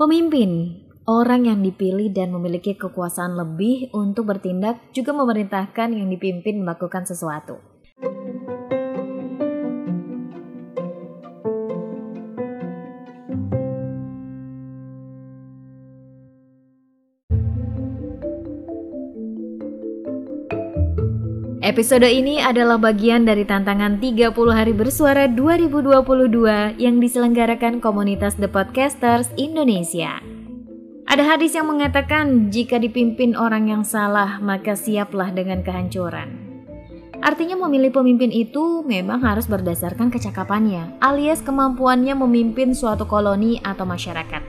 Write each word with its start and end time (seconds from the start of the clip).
Pemimpin, 0.00 0.80
orang 1.04 1.44
yang 1.44 1.60
dipilih 1.60 2.08
dan 2.08 2.32
memiliki 2.32 2.72
kekuasaan 2.72 3.36
lebih 3.36 3.92
untuk 3.92 4.32
bertindak 4.32 4.80
juga 4.96 5.12
memerintahkan 5.12 5.92
yang 5.92 6.08
dipimpin 6.08 6.64
melakukan 6.64 7.04
sesuatu. 7.04 7.69
Episode 21.70 22.10
ini 22.10 22.42
adalah 22.42 22.82
bagian 22.82 23.22
dari 23.22 23.46
tantangan 23.46 24.02
30 24.02 24.34
hari 24.50 24.74
bersuara 24.74 25.30
2022 25.30 26.02
yang 26.82 26.98
diselenggarakan 26.98 27.78
komunitas 27.78 28.34
The 28.34 28.50
Podcasters 28.50 29.30
Indonesia. 29.38 30.18
Ada 31.06 31.22
hadis 31.22 31.54
yang 31.54 31.70
mengatakan 31.70 32.50
jika 32.50 32.82
dipimpin 32.82 33.38
orang 33.38 33.70
yang 33.70 33.86
salah 33.86 34.42
maka 34.42 34.74
siaplah 34.74 35.30
dengan 35.30 35.62
kehancuran. 35.62 36.34
Artinya 37.22 37.54
memilih 37.62 37.94
pemimpin 37.94 38.34
itu 38.34 38.82
memang 38.82 39.22
harus 39.22 39.46
berdasarkan 39.46 40.10
kecakapannya 40.10 40.98
alias 40.98 41.38
kemampuannya 41.38 42.18
memimpin 42.18 42.74
suatu 42.74 43.06
koloni 43.06 43.62
atau 43.62 43.86
masyarakat. 43.86 44.42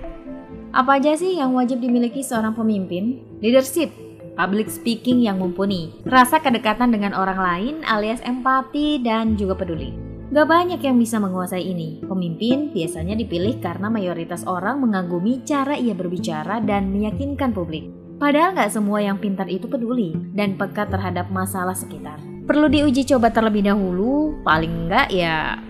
Apa 0.74 0.98
aja 0.98 1.14
sih 1.14 1.38
yang 1.38 1.54
wajib 1.54 1.86
dimiliki 1.86 2.26
seorang 2.26 2.58
pemimpin? 2.58 3.22
Leadership, 3.46 3.94
public 4.42 4.74
speaking 4.74 5.22
yang 5.22 5.38
mumpuni, 5.38 5.94
rasa 6.02 6.42
kedekatan 6.42 6.90
dengan 6.90 7.14
orang 7.14 7.38
lain 7.38 7.76
alias 7.86 8.26
empati 8.26 8.98
dan 8.98 9.38
juga 9.38 9.54
peduli. 9.54 9.94
Gak 10.34 10.50
banyak 10.50 10.82
yang 10.82 10.98
bisa 10.98 11.22
menguasai 11.22 11.62
ini. 11.62 12.02
Pemimpin 12.02 12.74
biasanya 12.74 13.14
dipilih 13.14 13.62
karena 13.62 13.94
mayoritas 13.94 14.42
orang 14.50 14.82
mengagumi 14.82 15.46
cara 15.46 15.78
ia 15.78 15.94
berbicara 15.94 16.58
dan 16.58 16.90
meyakinkan 16.90 17.54
publik. 17.54 17.94
Padahal 18.18 18.58
gak 18.58 18.74
semua 18.74 19.06
yang 19.06 19.22
pintar 19.22 19.46
itu 19.46 19.70
peduli 19.70 20.18
dan 20.34 20.58
peka 20.58 20.90
terhadap 20.90 21.30
masalah 21.30 21.78
sekitar. 21.78 22.18
Perlu 22.50 22.66
diuji 22.66 23.06
coba 23.06 23.30
terlebih 23.30 23.70
dahulu, 23.70 24.42
paling 24.42 24.90
enggak 24.90 25.14
ya 25.14 25.62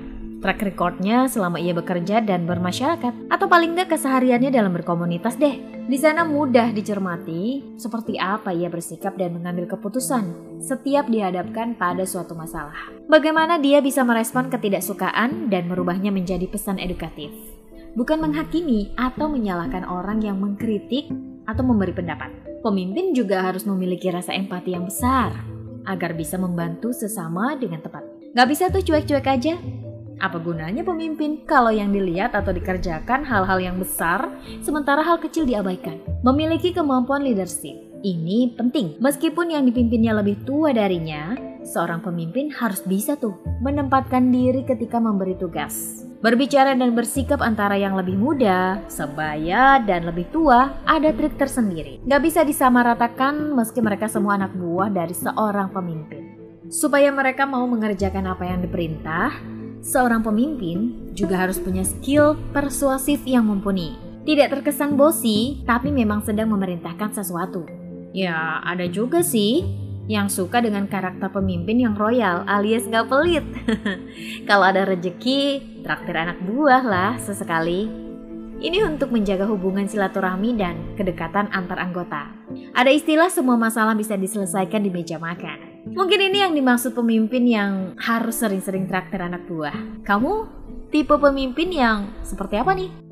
track 0.41 0.65
recordnya 0.65 1.29
selama 1.29 1.61
ia 1.61 1.71
bekerja 1.71 2.19
dan 2.19 2.49
bermasyarakat, 2.49 3.29
atau 3.29 3.45
paling 3.45 3.77
nggak 3.77 3.93
kesehariannya 3.93 4.49
dalam 4.49 4.73
berkomunitas 4.73 5.37
deh. 5.37 5.61
Di 5.85 5.97
sana 6.01 6.25
mudah 6.25 6.73
dicermati 6.73 7.73
seperti 7.77 8.17
apa 8.17 8.49
ia 8.49 8.67
bersikap 8.67 9.15
dan 9.15 9.37
mengambil 9.37 9.69
keputusan 9.69 10.57
setiap 10.57 11.05
dihadapkan 11.07 11.77
pada 11.77 12.03
suatu 12.03 12.33
masalah. 12.33 12.89
Bagaimana 13.05 13.61
dia 13.61 13.79
bisa 13.79 14.01
merespon 14.01 14.49
ketidaksukaan 14.49 15.53
dan 15.53 15.69
merubahnya 15.69 16.09
menjadi 16.09 16.49
pesan 16.49 16.81
edukatif. 16.81 17.29
Bukan 17.93 18.23
menghakimi 18.23 18.95
atau 18.95 19.27
menyalahkan 19.27 19.83
orang 19.83 20.23
yang 20.23 20.39
mengkritik 20.39 21.11
atau 21.43 21.63
memberi 21.65 21.91
pendapat. 21.91 22.31
Pemimpin 22.63 23.11
juga 23.11 23.41
harus 23.43 23.67
memiliki 23.67 24.07
rasa 24.07 24.31
empati 24.31 24.77
yang 24.77 24.87
besar 24.87 25.33
agar 25.83 26.13
bisa 26.13 26.37
membantu 26.37 26.93
sesama 26.93 27.57
dengan 27.57 27.81
tepat. 27.81 28.05
Gak 28.31 28.47
bisa 28.47 28.71
tuh 28.71 28.79
cuek-cuek 28.79 29.27
aja, 29.27 29.59
apa 30.21 30.37
gunanya 30.37 30.85
pemimpin 30.85 31.41
kalau 31.49 31.73
yang 31.73 31.89
dilihat 31.89 32.37
atau 32.37 32.53
dikerjakan 32.53 33.25
hal-hal 33.25 33.57
yang 33.57 33.81
besar, 33.81 34.29
sementara 34.61 35.01
hal 35.01 35.17
kecil 35.17 35.49
diabaikan? 35.49 35.97
Memiliki 36.21 36.69
kemampuan 36.69 37.25
leadership 37.25 37.91
ini 38.01 38.53
penting. 38.57 38.97
Meskipun 39.01 39.53
yang 39.53 39.63
dipimpinnya 39.65 40.17
lebih 40.17 40.41
tua 40.45 40.73
darinya, 40.73 41.37
seorang 41.61 42.01
pemimpin 42.01 42.49
harus 42.53 42.81
bisa 42.85 43.17
tuh 43.17 43.37
menempatkan 43.61 44.29
diri 44.29 44.65
ketika 44.65 44.97
memberi 44.97 45.37
tugas. 45.37 46.05
Berbicara 46.21 46.77
dan 46.77 46.93
bersikap 46.93 47.41
antara 47.41 47.73
yang 47.81 47.97
lebih 47.97 48.13
muda, 48.13 48.77
sebaya, 48.85 49.81
dan 49.81 50.05
lebih 50.05 50.29
tua 50.29 50.69
ada 50.85 51.09
trik 51.09 51.33
tersendiri. 51.33 51.97
Gak 52.05 52.21
bisa 52.21 52.45
disamaratakan 52.45 53.57
meski 53.57 53.81
mereka 53.81 54.05
semua 54.05 54.37
anak 54.37 54.53
buah 54.53 54.93
dari 54.93 55.17
seorang 55.17 55.73
pemimpin. 55.73 56.37
Supaya 56.69 57.09
mereka 57.09 57.49
mau 57.49 57.65
mengerjakan 57.65 58.31
apa 58.31 58.47
yang 58.47 58.61
diperintah, 58.61 59.33
Seorang 59.81 60.21
pemimpin 60.21 61.09
juga 61.17 61.41
harus 61.41 61.57
punya 61.57 61.81
skill 61.81 62.37
persuasif 62.53 63.25
yang 63.25 63.49
mumpuni. 63.49 63.97
Tidak 64.21 64.53
terkesan 64.53 64.93
bosi, 64.93 65.65
tapi 65.65 65.89
memang 65.89 66.21
sedang 66.21 66.53
memerintahkan 66.53 67.17
sesuatu. 67.17 67.65
Ya, 68.13 68.61
ada 68.61 68.85
juga 68.85 69.25
sih 69.25 69.65
yang 70.05 70.29
suka 70.29 70.61
dengan 70.61 70.85
karakter 70.85 71.33
pemimpin 71.33 71.81
yang 71.81 71.97
royal 71.97 72.45
alias 72.45 72.85
gak 72.85 73.09
pelit. 73.09 73.41
Kalau 74.49 74.69
ada 74.69 74.85
rejeki, 74.85 75.81
traktir 75.81 76.13
anak 76.13 76.37
buah 76.45 76.85
lah 76.85 77.11
sesekali. 77.17 77.89
Ini 78.61 78.85
untuk 78.85 79.09
menjaga 79.09 79.49
hubungan 79.49 79.89
silaturahmi 79.89 80.53
dan 80.53 80.93
kedekatan 80.93 81.49
antar 81.49 81.81
anggota. 81.81 82.29
Ada 82.77 82.93
istilah 82.93 83.33
semua 83.33 83.57
masalah 83.57 83.97
bisa 83.97 84.13
diselesaikan 84.13 84.85
di 84.85 84.93
meja 84.93 85.17
makan. 85.17 85.70
Mungkin 85.81 86.29
ini 86.29 86.45
yang 86.45 86.53
dimaksud 86.53 86.93
pemimpin 86.93 87.41
yang 87.49 87.97
harus 87.97 88.37
sering-sering 88.37 88.85
traktir 88.85 89.17
anak 89.17 89.49
buah. 89.49 90.05
Kamu 90.05 90.31
tipe 90.93 91.17
pemimpin 91.17 91.73
yang 91.73 92.13
seperti 92.21 92.61
apa 92.61 92.77
nih? 92.77 93.10